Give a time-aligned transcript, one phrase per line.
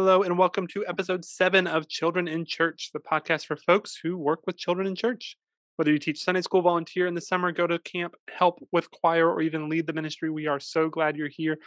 [0.00, 4.16] Hello, and welcome to episode seven of Children in Church, the podcast for folks who
[4.16, 5.36] work with children in church.
[5.74, 9.28] Whether you teach Sunday school, volunteer in the summer, go to camp, help with choir,
[9.28, 11.58] or even lead the ministry, we are so glad you're here.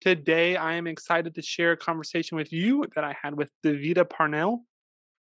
[0.00, 4.10] Today, I am excited to share a conversation with you that I had with Devita
[4.10, 4.64] Parnell.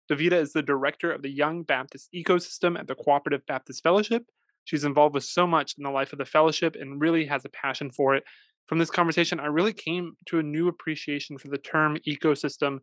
[0.08, 4.26] Devita is the director of the Young Baptist Ecosystem at the Cooperative Baptist Fellowship.
[4.62, 7.48] She's involved with so much in the life of the fellowship and really has a
[7.48, 8.22] passion for it.
[8.66, 12.78] From this conversation, I really came to a new appreciation for the term ecosystem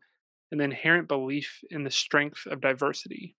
[0.52, 3.36] and the inherent belief in the strength of diversity.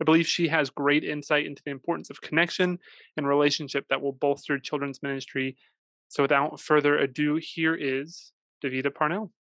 [0.00, 2.78] I believe she has great insight into the importance of connection
[3.16, 5.56] and relationship that will bolster children's ministry.
[6.08, 8.32] So, without further ado, here is
[8.62, 9.32] Devita Parnell.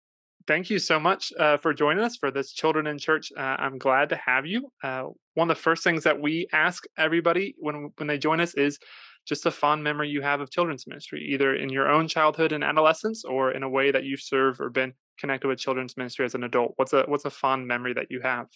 [0.46, 3.32] Thank you so much uh, for joining us for this Children in Church.
[3.36, 4.70] Uh, I'm glad to have you.
[4.82, 8.54] Uh, one of the first things that we ask everybody when when they join us
[8.54, 8.78] is
[9.26, 12.62] just a fond memory you have of children's ministry, either in your own childhood and
[12.62, 16.34] adolescence or in a way that you've served or been connected with children's ministry as
[16.34, 16.72] an adult.
[16.76, 18.46] What's a what's a fond memory that you have?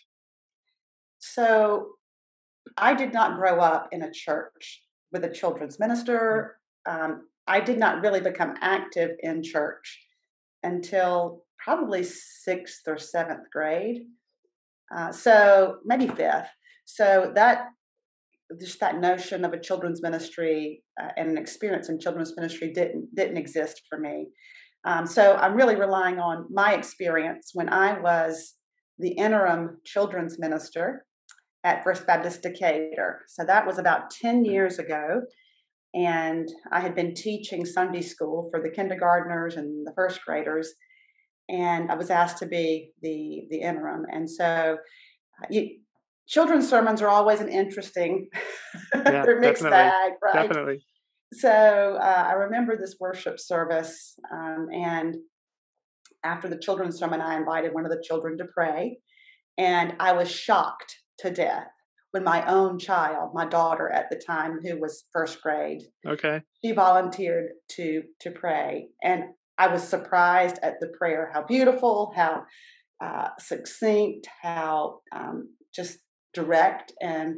[1.19, 1.91] So
[2.77, 5.81] I did not grow up in a church with a children's mm.
[5.81, 6.59] minister.
[6.87, 10.01] Um, I did not really become active in church
[10.63, 14.03] until probably sixth or seventh grade.
[14.95, 16.49] Uh, so maybe fifth.
[16.85, 17.69] So that
[18.61, 23.15] just that notion of a children's ministry uh, and an experience in children's ministry didn't
[23.15, 24.27] didn't exist for me.
[24.85, 28.55] Um, so I'm really relying on my experience when I was
[28.99, 31.05] the interim children's minister
[31.65, 33.21] at First Baptist Decatur.
[33.29, 35.23] So that was about 10 years ago.
[35.93, 40.73] And I had been teaching Sunday school for the kindergartners and the first graders.
[41.49, 44.07] And I was asked to be the, the interim.
[44.11, 44.79] And so
[45.43, 45.79] uh, you,
[46.31, 48.29] children's sermons are always an interesting,
[48.95, 50.49] yeah, they're mixed bag, right?
[50.49, 50.83] Definitely.
[51.33, 55.17] So uh, I remember this worship service, um, and
[56.25, 58.99] after the children's sermon, I invited one of the children to pray,
[59.59, 61.69] and I was shocked to death
[62.13, 66.73] when my own child, my daughter at the time, who was first grade, okay, she
[66.73, 69.25] volunteered to to pray, and
[69.59, 72.43] I was surprised at the prayer, how beautiful, how
[73.01, 75.99] uh, succinct, how um, just
[76.33, 77.37] direct and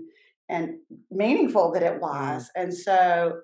[0.48, 0.74] and
[1.10, 2.00] meaningful that it mm.
[2.00, 2.50] was.
[2.56, 3.40] And so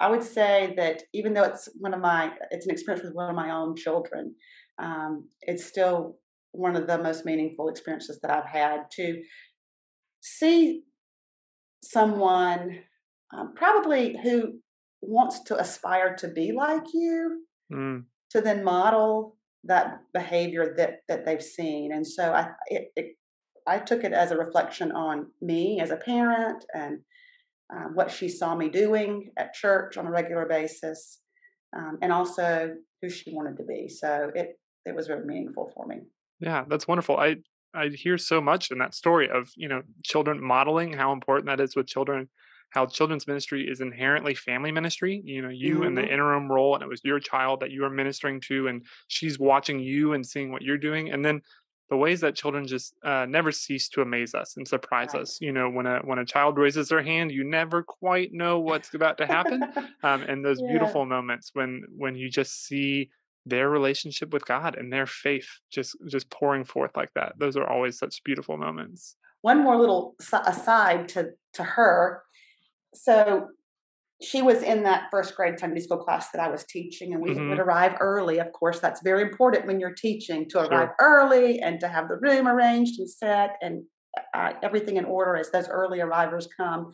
[0.00, 3.30] I would say that even though it's one of my it's an experience with one
[3.30, 4.34] of my own children,
[4.78, 6.16] um, it's still
[6.52, 9.22] one of the most meaningful experiences that I've had to
[10.20, 10.82] see
[11.82, 12.78] someone
[13.36, 14.52] um, probably who
[15.00, 18.04] wants to aspire to be like you mm.
[18.30, 23.16] to then model that behavior that that they've seen and so i it, it
[23.66, 26.98] I took it as a reflection on me as a parent and
[27.74, 31.20] um, what she saw me doing at church on a regular basis,
[31.76, 33.88] um, and also who she wanted to be.
[33.88, 36.00] So it it was very meaningful for me.
[36.40, 37.16] Yeah, that's wonderful.
[37.16, 37.36] I
[37.74, 41.60] I hear so much in that story of you know children modeling how important that
[41.60, 42.28] is with children
[42.70, 45.84] how children's ministry is inherently family ministry you know you mm-hmm.
[45.84, 48.84] in the interim role and it was your child that you are ministering to and
[49.08, 51.40] she's watching you and seeing what you're doing and then
[51.92, 55.20] the ways that children just uh, never cease to amaze us and surprise right.
[55.20, 55.36] us.
[55.42, 58.94] You know, when a when a child raises their hand, you never quite know what's
[58.94, 59.62] about to happen.
[60.02, 60.70] um, and those yeah.
[60.70, 63.10] beautiful moments when when you just see
[63.44, 67.34] their relationship with God and their faith just just pouring forth like that.
[67.38, 69.16] Those are always such beautiful moments.
[69.42, 72.22] One more little aside to to her.
[72.94, 73.48] So
[74.22, 77.30] she was in that first grade Sunday school class that I was teaching, and we
[77.30, 77.50] mm-hmm.
[77.50, 78.38] would arrive early.
[78.38, 80.96] Of course, that's very important when you're teaching to arrive sure.
[81.00, 83.84] early and to have the room arranged and set and
[84.34, 86.92] uh, everything in order as those early arrivers come.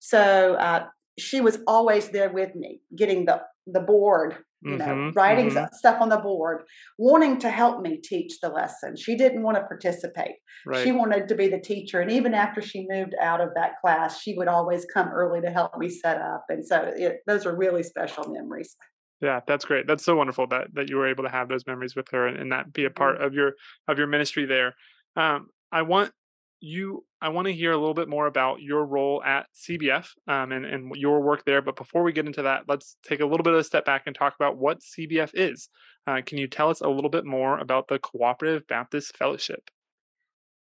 [0.00, 0.86] So uh,
[1.18, 5.72] she was always there with me, getting the the board you know, mm-hmm, writing mm-hmm.
[5.72, 6.62] stuff on the board,
[6.98, 8.96] wanting to help me teach the lesson.
[8.96, 10.36] She didn't want to participate.
[10.66, 10.82] Right.
[10.84, 12.00] She wanted to be the teacher.
[12.00, 15.50] And even after she moved out of that class, she would always come early to
[15.50, 16.44] help me set up.
[16.48, 18.76] And so it, those are really special memories.
[19.20, 19.86] Yeah, that's great.
[19.86, 22.36] That's so wonderful that that you were able to have those memories with her and,
[22.36, 23.24] and that be a part mm-hmm.
[23.24, 23.52] of your
[23.88, 24.74] of your ministry there.
[25.16, 26.12] Um, I want
[26.60, 30.52] you i want to hear a little bit more about your role at cbf um,
[30.52, 33.44] and, and your work there but before we get into that let's take a little
[33.44, 35.68] bit of a step back and talk about what cbf is.
[36.06, 39.70] Uh, can you tell us a little bit more about the cooperative baptist fellowship?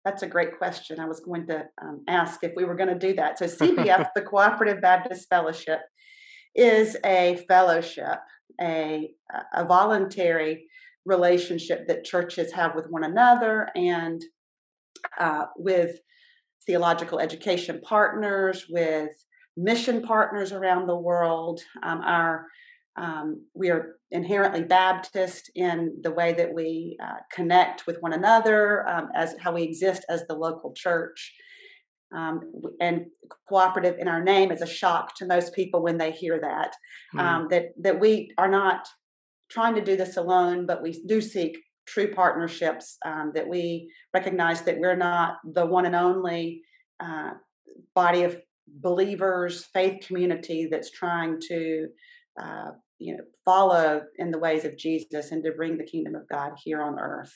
[0.04, 0.98] That's a great question.
[0.98, 3.38] I was going to um, ask if we were going to do that.
[3.38, 5.80] So cbf the cooperative baptist fellowship
[6.54, 8.18] is a fellowship
[8.60, 9.10] a,
[9.54, 10.66] a voluntary
[11.04, 14.22] relationship that churches have with one another and
[15.18, 15.92] uh, with
[16.66, 19.10] theological education partners, with
[19.56, 21.60] mission partners around the world.
[21.82, 22.46] Um, our
[22.98, 25.76] Um, we are inherently Baptist in
[26.06, 30.20] the way that we uh, connect with one another, um, as how we exist as
[30.22, 31.18] the local church.
[32.18, 32.34] Um,
[32.80, 32.96] and
[33.50, 36.72] cooperative in our name is a shock to most people when they hear that.
[37.14, 37.48] Mm.
[37.50, 38.80] that that we are not
[39.50, 41.54] trying to do this alone, but we do seek
[41.86, 42.98] true partnerships.
[43.04, 46.62] Um, that we recognize that we're not the one and only
[47.00, 47.30] uh,
[47.94, 51.88] body of believers, faith community that's trying to
[52.40, 56.28] uh, you know follow in the ways of Jesus and to bring the kingdom of
[56.28, 57.32] God here on earth.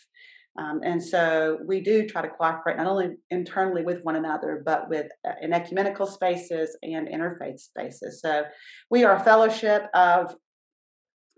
[0.58, 4.88] Um, and so we do try to cooperate not only internally with one another, but
[4.88, 8.20] with uh, in ecumenical spaces and interfaith spaces.
[8.20, 8.44] So
[8.90, 10.34] we are a fellowship of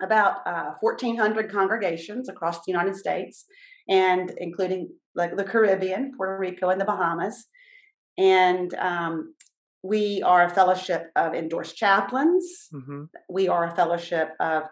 [0.05, 3.45] about uh, 1,400 congregations across the United States,
[3.89, 7.47] and including like the Caribbean, Puerto Rico, and the Bahamas.
[8.19, 9.35] And um,
[9.83, 12.69] we are a fellowship of endorsed chaplains.
[12.73, 13.05] Mm-hmm.
[13.29, 14.65] We are a fellowship of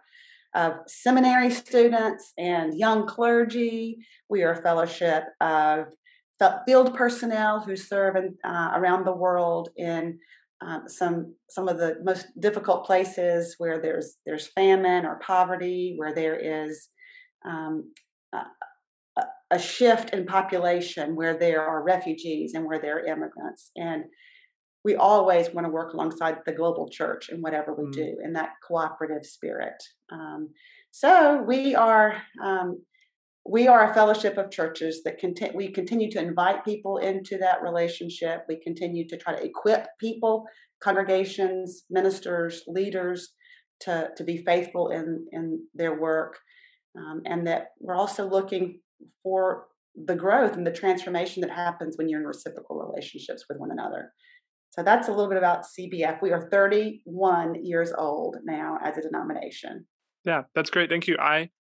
[0.55, 3.99] of seminary students and young clergy.
[4.29, 5.87] We are a fellowship of
[6.67, 10.19] field personnel who serve in, uh, around the world in
[10.67, 16.15] um, some some of the most difficult places where there's there's famine or poverty, where
[16.15, 16.89] there is
[17.49, 17.93] um,
[18.33, 24.05] a, a shift in population, where there are refugees and where there are immigrants, and
[24.85, 27.93] we always want to work alongside the global church in whatever we mm.
[27.93, 29.83] do in that cooperative spirit.
[30.11, 30.51] Um,
[30.91, 32.83] so we are um,
[33.47, 35.19] we are a fellowship of churches that
[35.55, 38.45] we continue to invite people into that relationship.
[38.49, 40.45] We continue to try to equip people,
[40.83, 43.33] congregations, ministers, leaders
[43.81, 46.39] to to be faithful in in their work,
[46.97, 48.81] um, and that we're also looking
[49.23, 49.67] for
[49.97, 54.13] the growth and the transformation that happens when you're in reciprocal relationships with one another.
[54.71, 56.23] So that's a little bit about CBF.
[56.23, 59.87] We are 31 years old now as a denomination.
[60.25, 60.91] Yeah, that's great.
[60.91, 61.17] Thank you.
[61.19, 61.51] I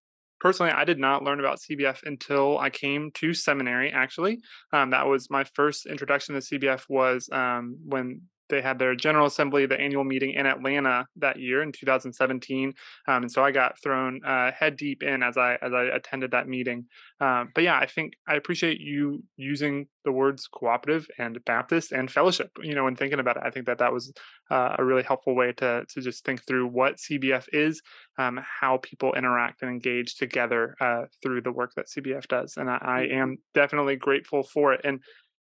[0.40, 3.90] personally, I did not learn about CBF until I came to seminary.
[3.92, 4.40] Actually,
[4.72, 6.84] um, that was my first introduction to CBF.
[6.88, 11.62] Was um, when they had their general assembly, the annual meeting in Atlanta that year
[11.62, 12.74] in 2017,
[13.08, 16.32] um, and so I got thrown uh, head deep in as I as I attended
[16.32, 16.86] that meeting.
[17.20, 22.10] Um, but yeah, I think I appreciate you using the words cooperative and Baptist and
[22.10, 22.50] fellowship.
[22.62, 24.12] You know, when thinking about it, I think that that was
[24.50, 27.80] uh, a really helpful way to to just think through what CBF is,
[28.18, 32.70] um, how people interact and engage together uh, through the work that CBF does, and
[32.70, 33.18] I, I mm-hmm.
[33.18, 34.80] am definitely grateful for it.
[34.84, 35.00] And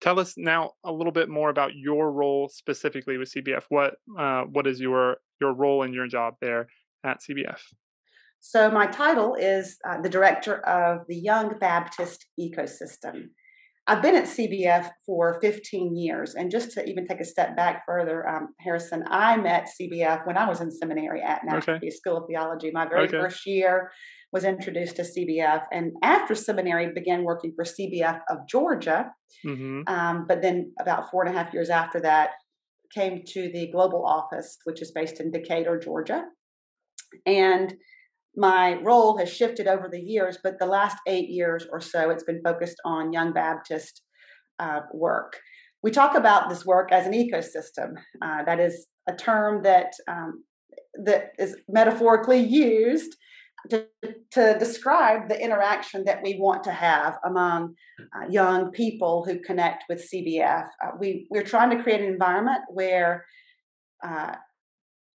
[0.04, 3.62] Tell us now a little bit more about your role specifically with CBF.
[3.70, 6.66] What uh, what is your your role in your job there
[7.02, 7.58] at CBF?
[8.38, 13.28] So my title is uh, the director of the Young Baptist Ecosystem.
[13.86, 17.84] I've been at CBF for 15 years, and just to even take a step back
[17.86, 21.88] further, um, Harrison, I met CBF when I was in seminary at Nashville okay.
[21.88, 22.70] School of Theology.
[22.70, 23.18] My very okay.
[23.18, 23.90] first year
[24.34, 29.12] was introduced to CBF, and after seminary, began working for CBF of Georgia.
[29.46, 29.82] Mm-hmm.
[29.86, 32.30] Um, but then, about four and a half years after that,
[32.92, 36.24] came to the global office, which is based in Decatur, Georgia.
[37.24, 37.74] And
[38.36, 42.24] my role has shifted over the years, but the last eight years or so, it's
[42.24, 44.02] been focused on Young Baptist
[44.58, 45.38] uh, work.
[45.84, 47.92] We talk about this work as an ecosystem.
[48.20, 50.42] Uh, that is a term that um,
[51.04, 53.16] that is metaphorically used
[53.70, 53.86] to,
[54.32, 59.84] to describe the interaction that we want to have among uh, young people who connect
[59.88, 60.66] with CBF.
[60.82, 63.24] Uh, we, we're trying to create an environment where
[64.04, 64.34] uh,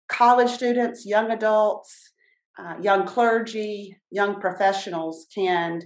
[0.09, 2.13] college students, young adults,
[2.59, 5.83] uh, young clergy, young professionals can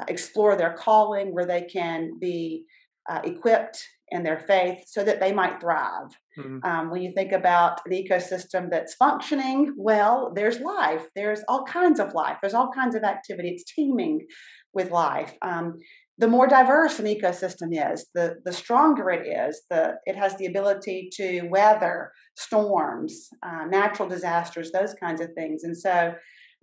[0.00, 2.64] uh, explore their calling, where they can be
[3.08, 6.16] uh, equipped in their faith so that they might thrive.
[6.38, 6.58] Mm-hmm.
[6.64, 11.06] Um, when you think about an ecosystem that's functioning well, there's life.
[11.14, 12.36] There's all kinds of life.
[12.40, 13.50] There's all kinds of activity.
[13.50, 14.26] It's teeming
[14.72, 15.34] with life.
[15.42, 15.78] Um,
[16.18, 19.62] the more diverse an ecosystem is, the the stronger it is.
[19.68, 25.64] The it has the ability to weather storms, uh, natural disasters, those kinds of things.
[25.64, 26.14] And so,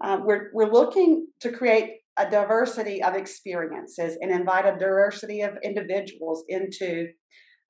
[0.04, 5.58] um, we're we're looking to create a diversity of experiences and invite a diversity of
[5.64, 7.08] individuals into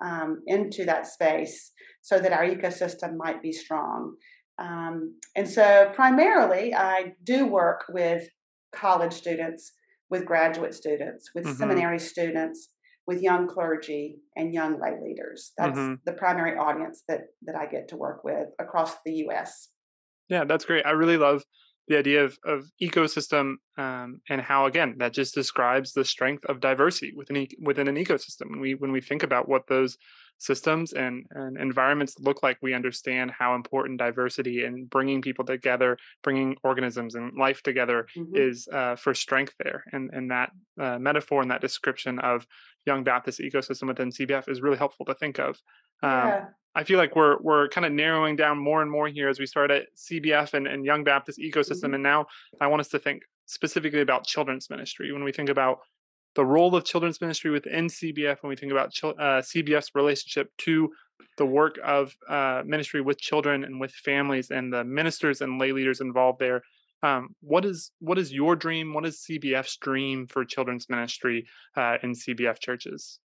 [0.03, 1.71] um, into that space
[2.01, 4.15] so that our ecosystem might be strong.
[4.59, 8.27] Um, and so, primarily, I do work with
[8.75, 9.71] college students,
[10.09, 11.55] with graduate students, with mm-hmm.
[11.55, 12.69] seminary students,
[13.07, 15.53] with young clergy and young lay leaders.
[15.57, 15.95] That's mm-hmm.
[16.05, 19.69] the primary audience that that I get to work with across the U.S.
[20.29, 20.85] Yeah, that's great.
[20.85, 21.43] I really love
[21.87, 26.59] the idea of, of ecosystem um, and how again that just describes the strength of
[26.59, 29.97] diversity within within an ecosystem when we when we think about what those
[30.43, 35.97] systems and, and environments look like we understand how important diversity and bringing people together,
[36.21, 38.35] bringing organisms and life together mm-hmm.
[38.35, 39.83] is uh, for strength there.
[39.91, 42.45] And, and that uh, metaphor and that description of
[42.85, 45.57] Young Baptist ecosystem within CBF is really helpful to think of.
[46.03, 46.45] Um, yeah.
[46.75, 49.45] I feel like we're we're kind of narrowing down more and more here as we
[49.45, 51.85] start at CBF and, and Young Baptist ecosystem.
[51.85, 51.93] Mm-hmm.
[51.95, 52.25] And now
[52.59, 55.11] I want us to think specifically about children's ministry.
[55.11, 55.79] When we think about
[56.35, 60.91] the role of children's ministry within CBF, when we think about uh, CBF's relationship to
[61.37, 65.71] the work of uh, ministry with children and with families and the ministers and lay
[65.71, 66.63] leaders involved there,
[67.03, 68.93] um, what is what is your dream?
[68.93, 71.45] What is CBF's dream for children's ministry
[71.75, 73.19] uh, in CBF churches?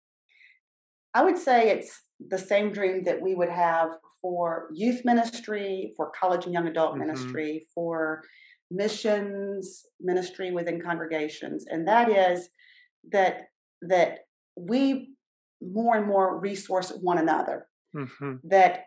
[1.15, 6.11] I would say it's the same dream that we would have for youth ministry, for
[6.19, 7.07] college and young adult mm-hmm.
[7.07, 8.23] ministry, for
[8.71, 12.49] missions ministry within congregations, and that is
[13.13, 13.43] that
[13.83, 14.21] that
[14.57, 15.15] we
[15.63, 17.67] more and more resource one another.
[17.97, 18.35] Mm-hmm.
[18.45, 18.85] That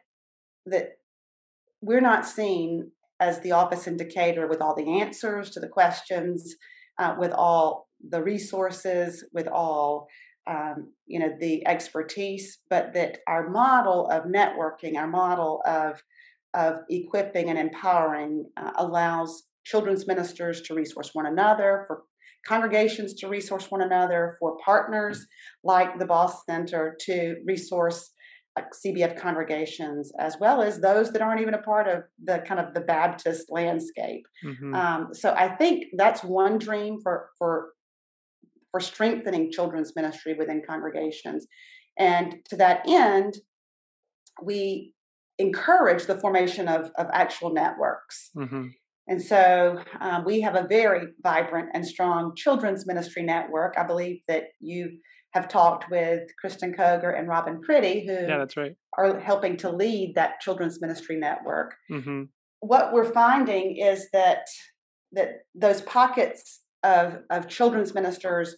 [0.65, 0.97] that
[1.81, 6.55] we're not seen as the office in Decatur with all the answers to the questions,
[6.99, 10.07] uh, with all the resources, with all
[10.47, 16.01] um, you know the expertise, but that our model of networking, our model of
[16.53, 22.03] of equipping and empowering uh, allows children's ministers to resource one another, for
[22.47, 25.25] congregations to resource one another, for partners
[25.63, 28.11] like the Baugh Center to resource
[28.57, 32.59] uh, CBF congregations, as well as those that aren't even a part of the kind
[32.59, 34.23] of the Baptist landscape.
[34.43, 34.73] Mm-hmm.
[34.73, 37.69] Um, so I think that's one dream for for
[38.71, 41.47] for strengthening children's ministry within congregations,
[41.97, 43.35] and to that end,
[44.41, 44.93] we
[45.37, 48.31] encourage the formation of of actual networks.
[48.35, 48.67] Mm-hmm.
[49.07, 53.73] And so um, we have a very vibrant and strong children's ministry network.
[53.77, 54.99] I believe that you
[55.33, 58.75] have talked with Kristen Koger and Robin Pretty, who yeah, that's right.
[58.97, 61.75] are helping to lead that children's ministry network.
[61.91, 62.23] Mm-hmm.
[62.59, 64.45] What we're finding is that
[65.13, 68.55] that those pockets of of children's ministers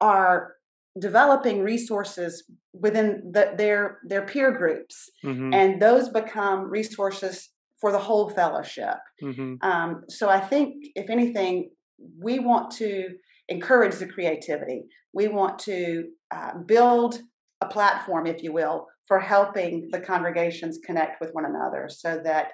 [0.00, 0.54] are
[0.98, 5.52] developing resources within the, their their peer groups, mm-hmm.
[5.52, 8.96] and those become resources for the whole fellowship.
[9.22, 9.54] Mm-hmm.
[9.62, 11.70] Um, so I think, if anything,
[12.18, 13.08] we want to
[13.48, 14.84] encourage the creativity.
[15.12, 16.04] We want to
[16.34, 17.20] uh, build
[17.60, 22.52] a platform, if you will, for helping the congregations connect with one another, so that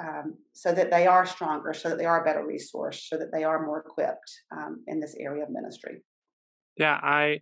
[0.00, 3.32] um, so that they are stronger, so that they are a better resource, so that
[3.32, 6.02] they are more equipped um, in this area of ministry.
[6.76, 7.40] Yeah, I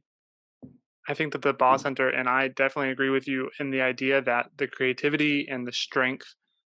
[1.08, 4.20] I think that the Baugh Center and I definitely agree with you in the idea
[4.22, 6.26] that the creativity and the strength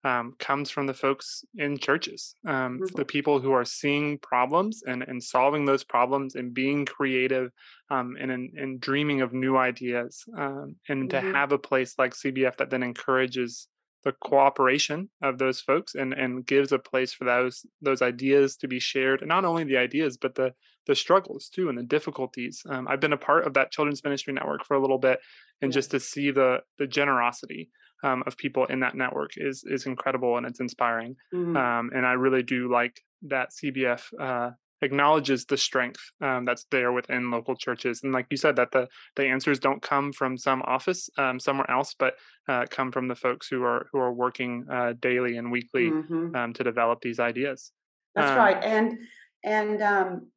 [0.03, 2.95] um, comes from the folks in churches, um, mm-hmm.
[2.95, 7.49] the people who are seeing problems and, and solving those problems and being creative
[7.89, 10.23] um, and, and dreaming of new ideas.
[10.37, 11.27] Um, and mm-hmm.
[11.27, 13.67] to have a place like CBF that then encourages
[14.05, 18.67] the cooperation of those folks and, and gives a place for those those ideas to
[18.67, 20.53] be shared and not only the ideas but the
[20.87, 24.31] the struggles too and the difficulties um, i've been a part of that children's ministry
[24.31, 25.19] network for a little bit
[25.61, 27.69] and just to see the the generosity
[28.03, 31.15] um, of people in that network is is incredible and it's inspiring.
[31.33, 31.57] Mm-hmm.
[31.57, 36.91] Um, and I really do like that CBF uh, acknowledges the strength um, that's there
[36.91, 38.01] within local churches.
[38.03, 41.69] And like you said, that the the answers don't come from some office um, somewhere
[41.69, 42.15] else, but
[42.47, 46.35] uh, come from the folks who are who are working uh, daily and weekly mm-hmm.
[46.35, 47.71] Um, to develop these ideas.
[48.15, 48.97] That's um, right, and
[49.43, 50.31] and um,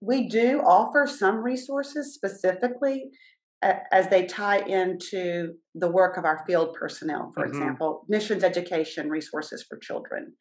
[0.00, 3.10] we do offer some resources specifically
[3.62, 7.52] as they tie into the work of our field personnel, for mm-hmm.
[7.52, 10.32] example, missions education resources for children,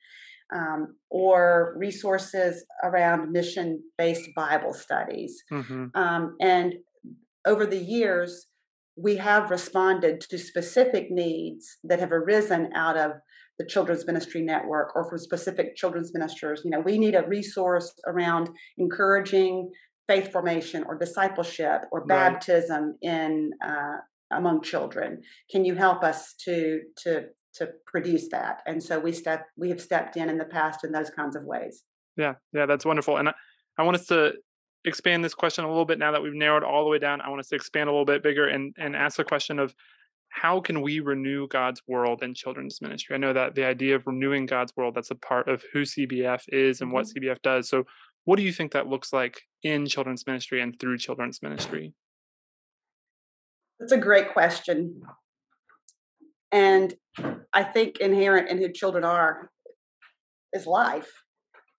[0.54, 5.44] um, or resources around mission based Bible studies.
[5.52, 5.88] Mm-hmm.
[5.96, 6.76] Um, and
[7.46, 8.48] over the years,
[8.96, 13.12] we have responded to specific needs that have arisen out of
[13.58, 16.62] the Children's Ministry Network or from specific children's ministers.
[16.64, 19.70] You know, we need a resource around encouraging
[20.08, 22.08] faith formation or discipleship or right.
[22.08, 23.98] baptism in uh,
[24.32, 25.22] among children.
[25.52, 27.26] Can you help us to to
[27.56, 28.62] to produce that?
[28.66, 31.44] And so we step we have stepped in in the past in those kinds of
[31.44, 31.84] ways.
[32.18, 33.18] Yeah, yeah, that's wonderful.
[33.18, 33.34] And I,
[33.78, 34.34] I want us to
[34.86, 37.22] expand this question a little bit now that we've narrowed all the way down.
[37.22, 39.74] I want us to expand a little bit bigger and and ask the question of
[40.30, 43.16] how can we renew God's world in children's ministry?
[43.16, 46.42] I know that the idea of renewing God's world that's a part of who CBF
[46.50, 46.96] is and mm-hmm.
[46.96, 47.68] what CBF does.
[47.68, 47.86] So
[48.26, 51.94] what do you think that looks like in children's ministry and through children's ministry?
[53.80, 55.02] That's a great question.
[56.52, 56.94] And
[57.54, 59.52] I think inherent in who children are
[60.54, 61.12] is life.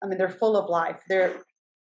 [0.02, 1.00] I mean, they're full of life.
[1.08, 1.42] They're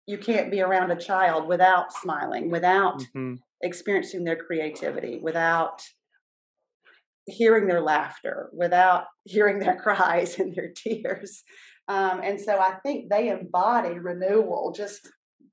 [0.08, 3.36] you can't be around a child without smiling, without mm-hmm.
[3.64, 5.82] experiencing their creativity, without
[7.26, 11.44] hearing their laughter, without hearing their cries and their tears.
[11.88, 15.10] Um, and so I think they embody renewal just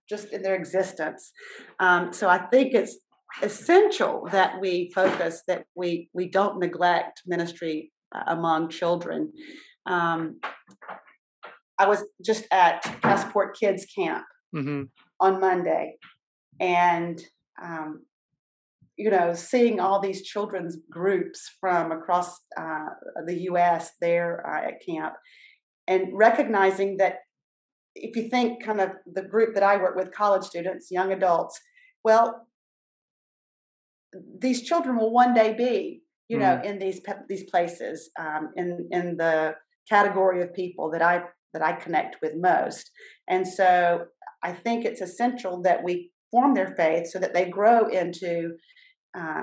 [0.08, 1.32] just in their existence.
[1.78, 2.98] Um, so I think it's
[3.40, 9.32] essential that we focus that we we don't neglect ministry uh, among children.
[9.86, 10.40] Um,
[11.78, 14.24] I was just at Passport Kids Camp
[14.54, 14.82] mm-hmm.
[15.20, 15.96] on Monday,
[16.60, 17.20] and
[17.62, 18.04] um,
[18.96, 22.86] you know, seeing all these children's groups from across uh,
[23.26, 23.92] the U.S.
[24.00, 25.14] there uh, at camp,
[25.88, 27.16] and recognizing that
[27.94, 31.58] if you think kind of the group that I work with, college students, young adults,
[32.04, 32.46] well,
[34.38, 36.64] these children will one day be, you know, mm.
[36.64, 39.54] in these these places, um, in in the
[39.88, 42.90] category of people that I that I connect with most,
[43.28, 44.06] and so
[44.42, 48.52] I think it's essential that we form their faith so that they grow into
[49.16, 49.42] uh,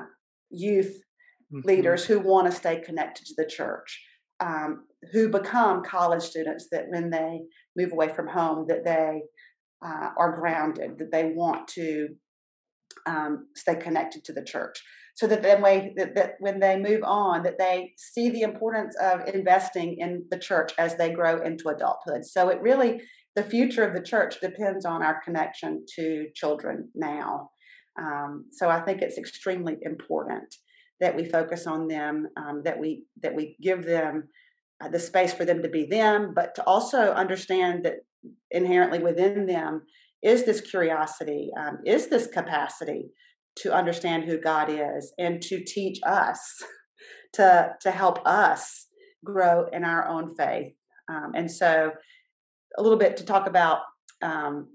[0.49, 0.99] youth
[1.53, 1.67] mm-hmm.
[1.67, 4.01] leaders who want to stay connected to the church,
[4.39, 7.41] um, who become college students that when they
[7.77, 9.21] move away from home, that they
[9.85, 12.09] uh, are grounded, that they want to
[13.09, 14.81] um, stay connected to the church.
[15.15, 18.95] So that then way that, that when they move on that they see the importance
[19.01, 22.23] of investing in the church as they grow into adulthood.
[22.23, 23.01] So it really
[23.35, 27.49] the future of the church depends on our connection to children now.
[27.99, 30.55] Um, so i think it's extremely important
[31.01, 34.29] that we focus on them um, that we that we give them
[34.81, 37.95] uh, the space for them to be them but to also understand that
[38.51, 39.81] inherently within them
[40.23, 43.11] is this curiosity, um, is this capacity
[43.57, 46.39] to understand who God is and to teach us,
[47.33, 48.87] to, to help us
[49.23, 50.73] grow in our own faith.
[51.09, 51.91] Um, and so,
[52.77, 53.79] a little bit to talk about,
[54.21, 54.67] um,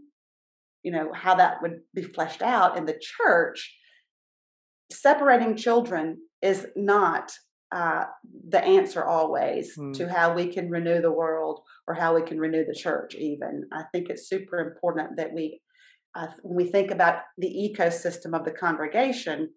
[0.83, 3.73] you know, how that would be fleshed out in the church.
[4.91, 7.31] Separating children is not
[7.75, 8.05] uh,
[8.49, 9.93] the answer always mm.
[9.95, 13.65] to how we can renew the world or how we can renew the church even
[13.73, 15.61] i think it's super important that we
[16.15, 19.51] uh, when we think about the ecosystem of the congregation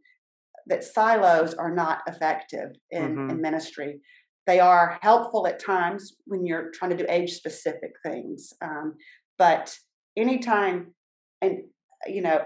[0.65, 3.29] that silos are not effective in, mm-hmm.
[3.29, 3.99] in ministry
[4.47, 8.95] they are helpful at times when you're trying to do age specific things um,
[9.37, 9.77] but
[10.17, 10.93] anytime
[11.41, 11.59] and
[12.07, 12.41] you know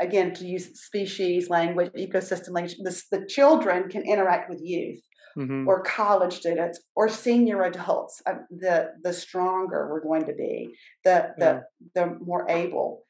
[0.00, 5.00] again to use species language ecosystem language the, the children can interact with youth
[5.36, 5.66] mm-hmm.
[5.66, 10.70] or college students or senior adults uh, the the stronger we're going to be
[11.04, 11.60] the the yeah.
[11.94, 13.04] the more able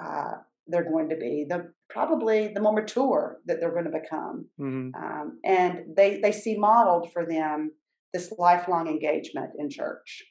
[0.00, 0.32] uh,
[0.68, 4.90] they're going to be the probably the more mature that they're going to become mm-hmm.
[5.02, 7.70] um, and they they see modeled for them
[8.12, 10.22] this lifelong engagement in church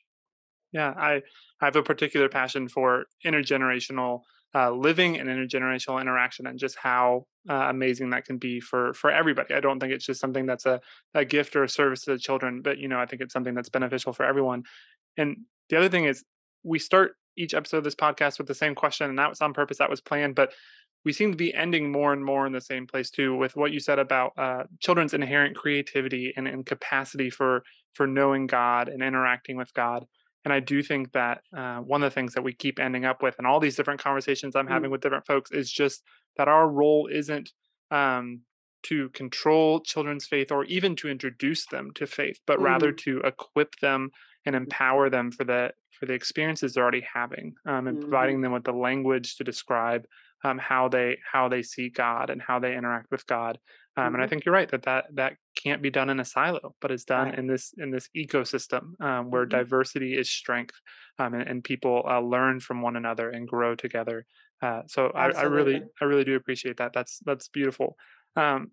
[0.71, 1.21] yeah i
[1.61, 4.21] i have a particular passion for intergenerational
[4.53, 9.09] uh, living and intergenerational interaction and just how uh, amazing that can be for for
[9.11, 9.53] everybody.
[9.53, 10.79] I don't think it's just something that's a,
[11.13, 13.53] a gift or a service to the children, but you know, I think it's something
[13.55, 14.63] that's beneficial for everyone.
[15.17, 15.37] And
[15.69, 16.23] the other thing is
[16.63, 19.53] we start each episode of this podcast with the same question, and that was on
[19.53, 20.51] purpose, that was planned, but
[21.03, 23.71] we seem to be ending more and more in the same place too with what
[23.71, 29.01] you said about uh, children's inherent creativity and, and capacity for for knowing god and
[29.01, 30.05] interacting with god
[30.43, 33.21] and I do think that uh, one of the things that we keep ending up
[33.21, 34.71] with in all these different conversations I'm mm.
[34.71, 36.03] having with different folks is just
[36.37, 37.51] that our role isn't
[37.91, 38.41] um,
[38.83, 42.63] to control children's faith or even to introduce them to faith, but mm.
[42.63, 44.09] rather to equip them
[44.45, 44.59] and mm.
[44.59, 48.01] empower them for the for the experiences they're already having, um, and mm.
[48.01, 50.05] providing them with the language to describe
[50.43, 53.59] um, how they how they see God and how they interact with God.
[53.95, 54.15] Um, mm-hmm.
[54.15, 54.29] And I mm-hmm.
[54.29, 57.27] think you're right that that that can't be done in a silo, but is done
[57.27, 57.39] right.
[57.39, 59.57] in this in this ecosystem um, where mm-hmm.
[59.57, 60.75] diversity is strength,
[61.19, 64.25] um, and, and, people uh, learn from one another and grow together.
[64.61, 66.91] Uh, so I, I, really I really do appreciate that.
[66.93, 67.95] That's that's beautiful.
[68.35, 68.71] Um,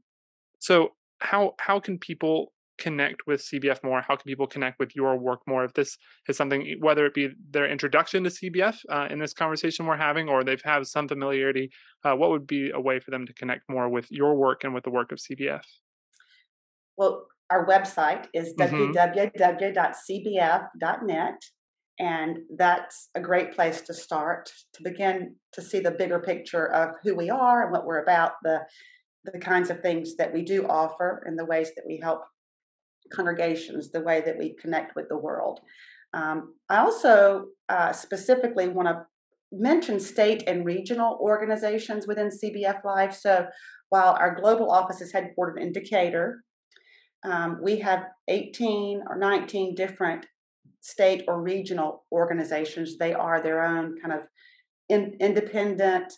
[0.59, 4.01] so how how can people connect with CBF more?
[4.01, 5.65] How can people connect with your work more?
[5.65, 5.99] If this
[6.29, 10.29] is something, whether it be their introduction to CBF uh, in this conversation we're having,
[10.29, 11.71] or they've had some familiarity,
[12.05, 14.73] uh, what would be a way for them to connect more with your work and
[14.73, 15.63] with the work of CBF?
[16.99, 18.93] Well, our website is mm-hmm.
[18.93, 19.75] www.cbf.net.
[22.01, 26.91] And that's a great place to start to begin to see the bigger picture of
[27.03, 28.61] who we are and what we're about, the
[29.25, 32.23] the kinds of things that we do offer and the ways that we help
[33.13, 35.61] congregations, the way that we connect with the world.
[36.15, 39.05] Um, I also uh, specifically want to
[39.51, 43.15] mention state and regional organizations within CBF Life.
[43.15, 43.47] So
[43.91, 46.43] while our global office is headquartered in Decatur,
[47.25, 50.27] um, we have 18 or 19 different
[50.81, 52.97] state or regional organizations.
[52.99, 54.21] They are their own kind of
[54.89, 56.13] in, independent,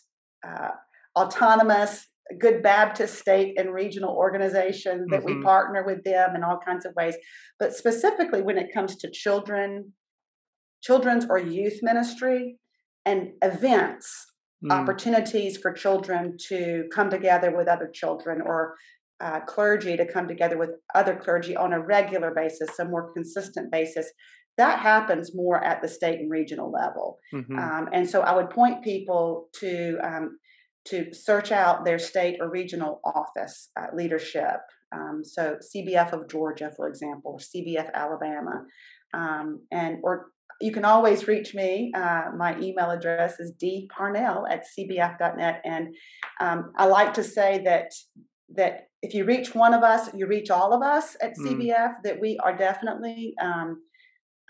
[0.47, 0.71] uh,
[1.19, 2.07] autonomous
[2.39, 5.39] good Baptist state and regional organization that mm-hmm.
[5.39, 7.17] we partner with them in all kinds of ways.
[7.59, 9.93] But specifically when it comes to children,
[10.83, 12.57] children's or youth ministry
[13.05, 14.27] and events,
[14.65, 14.73] mm.
[14.73, 18.77] opportunities for children to come together with other children or
[19.21, 23.71] uh, clergy to come together with other clergy on a regular basis, a more consistent
[23.71, 24.11] basis.
[24.57, 27.19] That happens more at the state and regional level.
[27.35, 27.59] Mm-hmm.
[27.59, 30.39] Um, and so I would point people to um,
[30.87, 34.57] to search out their state or regional office uh, leadership.
[34.93, 38.65] Um, so CBF of Georgia, for example, or CBF Alabama,
[39.15, 40.27] um, and or
[40.61, 41.93] you can always reach me.
[41.95, 45.95] Uh, my email address is dparnell at cbf.net, and
[46.41, 47.93] um, I like to say that
[48.57, 51.77] that if you reach one of us, you reach all of us at CBF.
[51.77, 52.03] Mm.
[52.05, 53.83] That we are definitely um,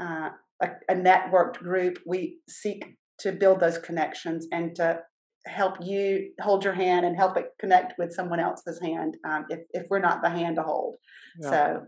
[0.00, 0.30] uh,
[0.62, 1.98] a, a networked group.
[2.06, 2.84] We seek
[3.20, 5.00] to build those connections and to
[5.46, 9.60] help you hold your hand and help it connect with someone else's hand um, if,
[9.70, 10.96] if we're not the hand to hold.
[11.40, 11.50] Yeah.
[11.50, 11.80] So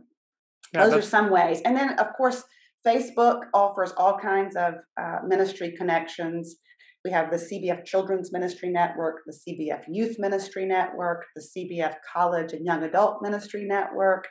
[0.72, 1.60] yeah, those are some ways.
[1.64, 2.42] And then, of course,
[2.86, 6.56] Facebook offers all kinds of uh, ministry connections.
[7.04, 12.52] We have the CBF Children's Ministry Network, the CBF Youth Ministry Network, the CBF College
[12.52, 14.28] and Young Adult Ministry Network,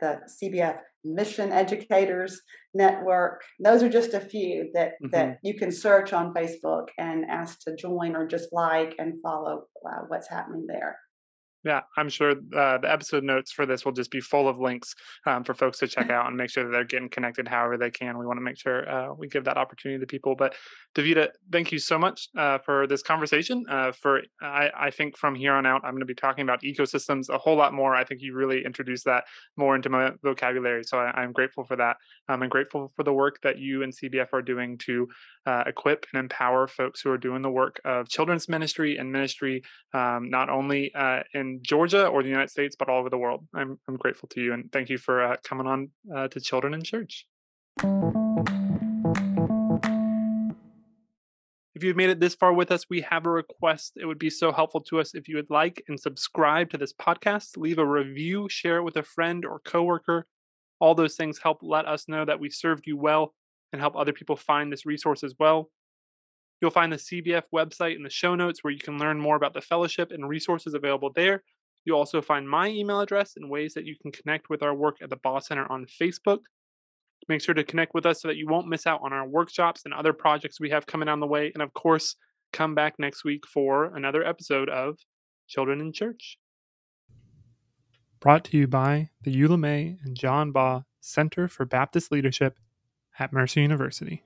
[0.00, 2.40] the CBF Mission Educators
[2.72, 3.42] Network.
[3.62, 5.10] Those are just a few that mm-hmm.
[5.10, 9.64] that you can search on Facebook and ask to join or just like and follow
[9.86, 10.96] uh, what's happening there.
[11.64, 14.94] Yeah, I'm sure uh, the episode notes for this will just be full of links
[15.26, 17.90] um, for folks to check out and make sure that they're getting connected however they
[17.90, 18.18] can.
[18.18, 20.34] We want to make sure uh, we give that opportunity to people.
[20.36, 20.54] But
[20.94, 23.64] Devita, thank you so much uh, for this conversation.
[23.68, 26.62] Uh, for I, I, think from here on out, I'm going to be talking about
[26.62, 27.94] ecosystems a whole lot more.
[27.94, 29.24] I think you really introduced that
[29.56, 31.96] more into my vocabulary, so I, am grateful for that.
[32.28, 35.08] Um, I'm grateful for the work that you and CBF are doing to
[35.46, 39.62] uh, equip and empower folks who are doing the work of children's ministry and ministry,
[39.94, 41.22] um, not only uh,
[41.62, 43.46] Georgia or the United States, but all over the world.
[43.54, 46.74] I'm, I'm grateful to you and thank you for uh, coming on uh, to Children
[46.74, 47.26] in Church.
[51.74, 53.94] If you've made it this far with us, we have a request.
[53.96, 56.92] It would be so helpful to us if you would like and subscribe to this
[56.92, 60.26] podcast, leave a review, share it with a friend or coworker.
[60.78, 63.34] All those things help let us know that we served you well
[63.72, 65.70] and help other people find this resource as well.
[66.64, 69.52] You'll find the CBF website in the show notes where you can learn more about
[69.52, 71.42] the fellowship and resources available there.
[71.84, 74.96] You'll also find my email address and ways that you can connect with our work
[75.02, 76.38] at the Baugh Center on Facebook.
[77.28, 79.82] Make sure to connect with us so that you won't miss out on our workshops
[79.84, 81.52] and other projects we have coming on the way.
[81.52, 82.16] And of course,
[82.54, 84.96] come back next week for another episode of
[85.46, 86.38] Children in Church.
[88.20, 92.58] Brought to you by the Eula May and John Baugh Center for Baptist Leadership
[93.18, 94.22] at Mercer University.